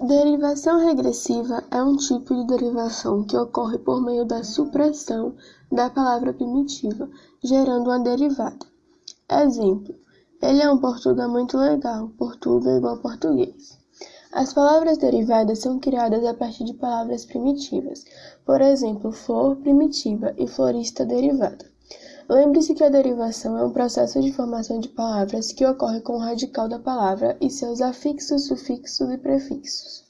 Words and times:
Derivação 0.00 0.84
regressiva 0.84 1.62
é 1.70 1.80
um 1.80 1.96
tipo 1.96 2.34
de 2.34 2.48
derivação 2.48 3.22
que 3.22 3.36
ocorre 3.36 3.78
por 3.78 4.02
meio 4.02 4.24
da 4.24 4.42
supressão 4.42 5.36
da 5.70 5.88
palavra 5.88 6.32
primitiva, 6.32 7.08
gerando 7.40 7.90
uma 7.90 8.00
derivada. 8.00 8.66
Exemplo: 9.30 9.94
ele 10.42 10.60
é 10.60 10.68
um 10.68 10.78
português 10.78 11.30
muito 11.30 11.56
legal. 11.56 12.10
Portuga 12.18 12.76
igual 12.76 12.98
português. 12.98 13.78
As 14.32 14.52
palavras 14.52 14.98
derivadas 14.98 15.60
são 15.60 15.78
criadas 15.78 16.24
a 16.24 16.34
partir 16.34 16.64
de 16.64 16.74
palavras 16.74 17.24
primitivas. 17.24 18.04
Por 18.44 18.60
exemplo, 18.60 19.12
flor 19.12 19.54
primitiva 19.56 20.34
e 20.36 20.48
florista 20.48 21.06
derivada. 21.06 21.72
Lembre-se 22.28 22.74
que 22.74 22.82
a 22.82 22.88
derivação 22.88 23.58
é 23.58 23.64
um 23.64 23.72
processo 23.72 24.18
de 24.18 24.32
formação 24.32 24.80
de 24.80 24.88
palavras 24.88 25.52
que 25.52 25.66
ocorre 25.66 26.00
com 26.00 26.14
o 26.14 26.18
radical 26.18 26.66
da 26.66 26.78
palavra 26.78 27.36
e 27.38 27.50
seus 27.50 27.82
afixos, 27.82 28.46
sufixos 28.46 29.10
e 29.10 29.18
prefixos. 29.18 30.04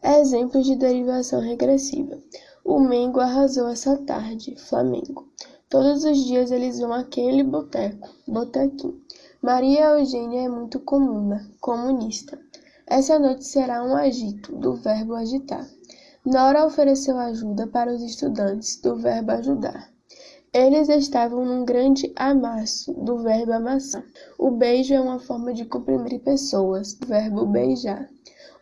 Exemplos 0.00 0.64
de 0.64 0.76
derivação 0.76 1.40
regressiva. 1.40 2.16
O 2.64 2.78
Mengo 2.78 3.18
arrasou 3.18 3.68
essa 3.68 3.96
tarde. 3.96 4.54
Flamengo. 4.56 5.28
Todos 5.68 6.04
os 6.04 6.24
dias 6.24 6.52
eles 6.52 6.78
vão 6.78 6.92
àquele 6.92 7.42
boteco. 7.42 8.08
Botequim. 8.26 9.00
Maria 9.42 9.98
Eugênia 9.98 10.42
é 10.42 10.48
muito 10.48 10.78
comuna. 10.78 11.50
Comunista. 11.60 12.38
Essa 12.86 13.18
noite 13.18 13.44
será 13.44 13.82
um 13.82 13.96
agito, 13.96 14.54
do 14.54 14.74
verbo 14.74 15.14
agitar. 15.14 15.68
Nora 16.24 16.64
ofereceu 16.64 17.18
ajuda 17.18 17.66
para 17.66 17.92
os 17.92 18.02
estudantes, 18.02 18.80
do 18.80 18.94
verbo 18.94 19.32
ajudar. 19.32 19.90
Eles 20.54 20.90
estavam 20.90 21.46
num 21.46 21.64
grande 21.64 22.12
amasso, 22.14 22.92
do 22.92 23.22
verbo 23.22 23.54
amassar. 23.54 24.04
O 24.38 24.50
beijo 24.50 24.92
é 24.92 25.00
uma 25.00 25.18
forma 25.18 25.54
de 25.54 25.64
comprimir 25.64 26.20
pessoas, 26.20 26.92
do 26.92 27.06
verbo 27.06 27.46
beijar. 27.46 28.06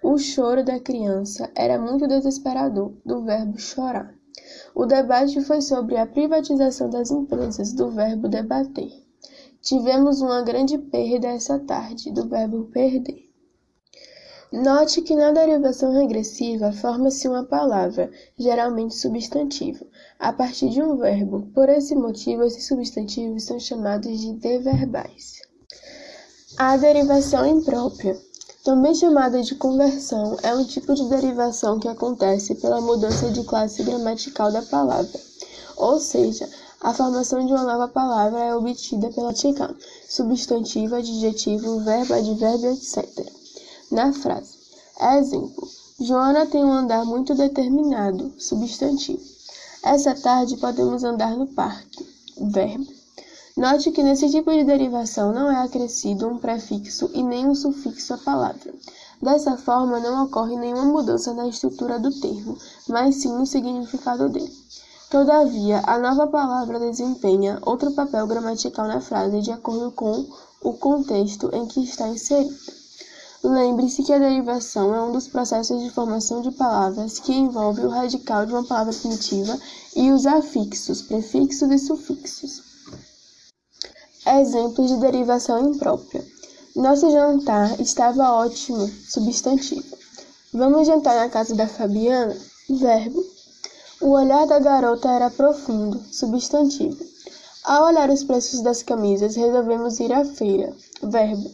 O 0.00 0.16
choro 0.16 0.64
da 0.64 0.78
criança 0.78 1.50
era 1.52 1.80
muito 1.80 2.06
desesperador, 2.06 2.92
do 3.04 3.24
verbo 3.24 3.58
chorar. 3.58 4.14
O 4.72 4.86
debate 4.86 5.40
foi 5.40 5.60
sobre 5.60 5.96
a 5.96 6.06
privatização 6.06 6.88
das 6.88 7.10
empresas, 7.10 7.72
do 7.72 7.90
verbo 7.90 8.28
debater. 8.28 8.92
Tivemos 9.60 10.20
uma 10.20 10.42
grande 10.42 10.78
perda 10.78 11.26
essa 11.26 11.58
tarde, 11.58 12.12
do 12.12 12.28
verbo 12.28 12.66
perder. 12.66 13.28
Note 14.52 15.02
que 15.02 15.14
na 15.14 15.32
derivação 15.32 15.92
regressiva 15.92 16.72
forma-se 16.72 17.28
uma 17.28 17.44
palavra, 17.44 18.10
geralmente 18.38 18.96
substantivo, 18.96 19.86
a 20.20 20.32
partir 20.32 20.68
de 20.68 20.80
um 20.80 20.96
verbo. 20.96 21.48
Por 21.54 21.68
esse 21.68 21.96
motivo, 21.96 22.44
esses 22.44 22.68
substantivos 22.68 23.42
são 23.42 23.58
chamados 23.58 24.20
de 24.20 24.34
deverbais. 24.34 25.40
A 26.56 26.76
derivação 26.76 27.44
imprópria, 27.44 28.16
também 28.62 28.94
chamada 28.94 29.42
de 29.42 29.56
conversão, 29.56 30.36
é 30.42 30.54
um 30.54 30.64
tipo 30.64 30.94
de 30.94 31.08
derivação 31.08 31.80
que 31.80 31.88
acontece 31.88 32.54
pela 32.54 32.80
mudança 32.80 33.30
de 33.30 33.42
classe 33.42 33.82
gramatical 33.82 34.52
da 34.52 34.62
palavra, 34.62 35.18
ou 35.76 35.98
seja, 35.98 36.48
a 36.80 36.94
formação 36.94 37.44
de 37.44 37.52
uma 37.52 37.64
nova 37.64 37.88
palavra 37.88 38.38
é 38.38 38.54
obtida 38.54 39.08
pela 39.08 39.32
tica, 39.32 39.74
substantivo, 40.08 40.94
adjetivo, 40.94 41.80
verbo, 41.80 42.14
advérbio, 42.14 42.70
etc 42.70 43.40
na 43.90 44.12
frase. 44.12 44.58
Exemplo: 45.18 45.68
Joana 45.98 46.46
tem 46.46 46.64
um 46.64 46.72
andar 46.72 47.04
muito 47.04 47.34
determinado, 47.34 48.32
substantivo. 48.38 49.22
Essa 49.82 50.14
tarde 50.14 50.58
podemos 50.58 51.04
andar 51.04 51.34
no 51.36 51.46
parque, 51.46 52.06
verbo. 52.36 52.86
Note 53.56 53.90
que 53.90 54.02
nesse 54.02 54.30
tipo 54.30 54.50
de 54.52 54.62
derivação 54.62 55.32
não 55.32 55.50
é 55.50 55.62
acrescido 55.62 56.28
um 56.28 56.36
prefixo 56.36 57.10
e 57.14 57.22
nem 57.22 57.48
um 57.48 57.54
sufixo 57.54 58.12
à 58.12 58.18
palavra. 58.18 58.74
Dessa 59.22 59.56
forma, 59.56 59.98
não 59.98 60.24
ocorre 60.24 60.54
nenhuma 60.56 60.84
mudança 60.84 61.32
na 61.32 61.48
estrutura 61.48 61.98
do 61.98 62.10
termo, 62.20 62.58
mas 62.88 63.16
sim 63.16 63.32
no 63.32 63.46
significado 63.46 64.28
dele. 64.28 64.54
Todavia, 65.10 65.82
a 65.86 65.98
nova 65.98 66.26
palavra 66.26 66.78
desempenha 66.78 67.58
outro 67.62 67.90
papel 67.92 68.26
gramatical 68.26 68.86
na 68.86 69.00
frase 69.00 69.40
de 69.40 69.50
acordo 69.50 69.90
com 69.92 70.26
o 70.62 70.74
contexto 70.74 71.50
em 71.54 71.66
que 71.66 71.82
está 71.82 72.06
inserida. 72.06 72.79
Lembre-se 73.42 74.02
que 74.02 74.12
a 74.12 74.18
derivação 74.18 74.94
é 74.94 75.02
um 75.02 75.12
dos 75.12 75.26
processos 75.26 75.82
de 75.82 75.90
formação 75.90 76.42
de 76.42 76.50
palavras 76.50 77.18
que 77.18 77.32
envolve 77.32 77.80
o 77.80 77.88
radical 77.88 78.44
de 78.44 78.52
uma 78.52 78.64
palavra 78.64 78.92
primitiva 78.92 79.58
e 79.96 80.10
os 80.10 80.26
afixos, 80.26 81.00
prefixos 81.00 81.70
e 81.70 81.78
sufixos. 81.78 82.62
Exemplos 84.26 84.90
de 84.90 84.96
derivação 84.98 85.70
imprópria. 85.70 86.22
Nosso 86.76 87.10
jantar 87.10 87.80
estava 87.80 88.30
ótimo, 88.30 88.86
substantivo. 89.08 89.96
Vamos 90.52 90.86
jantar 90.86 91.16
na 91.16 91.30
casa 91.30 91.54
da 91.54 91.66
Fabiana? 91.66 92.36
Verbo. 92.68 93.24
O 94.02 94.10
olhar 94.10 94.46
da 94.46 94.58
garota 94.58 95.10
era 95.10 95.30
profundo, 95.30 95.98
substantivo. 96.12 97.02
Ao 97.64 97.86
olhar 97.86 98.10
os 98.10 98.22
preços 98.22 98.60
das 98.60 98.82
camisas, 98.82 99.34
resolvemos 99.34 99.98
ir 99.98 100.12
à 100.12 100.24
feira. 100.24 100.74
Verbo. 101.02 101.50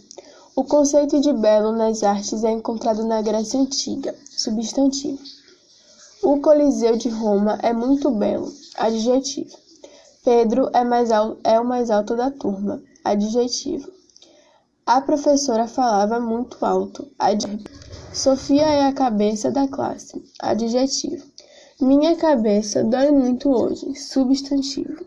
O 0.58 0.64
conceito 0.64 1.20
de 1.20 1.34
belo 1.34 1.70
nas 1.70 2.02
artes 2.02 2.42
é 2.42 2.50
encontrado 2.50 3.04
na 3.04 3.20
Grécia 3.20 3.60
Antiga, 3.60 4.14
substantivo. 4.24 5.22
O 6.22 6.40
Coliseu 6.40 6.96
de 6.96 7.10
Roma 7.10 7.58
é 7.62 7.74
muito 7.74 8.10
belo, 8.10 8.50
adjetivo. 8.78 9.54
Pedro 10.24 10.70
é, 10.72 10.82
mais 10.82 11.10
é 11.44 11.60
o 11.60 11.64
mais 11.64 11.90
alto 11.90 12.16
da 12.16 12.30
turma, 12.30 12.82
adjetivo. 13.04 13.92
A 14.86 14.98
professora 15.02 15.68
falava 15.68 16.18
muito 16.18 16.64
alto, 16.64 17.06
adjetivo. 17.18 17.68
Sofia 18.14 18.64
é 18.64 18.86
a 18.86 18.94
cabeça 18.94 19.50
da 19.50 19.68
classe, 19.68 20.24
adjetivo. 20.40 21.22
Minha 21.78 22.16
cabeça 22.16 22.82
dói 22.82 23.10
muito 23.10 23.50
hoje, 23.50 23.94
substantivo. 23.94 25.04